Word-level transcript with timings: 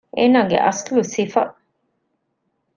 އޭނާގެ 0.17 0.57
އަސްލު 0.65 1.01
ސިފަ 1.13 1.41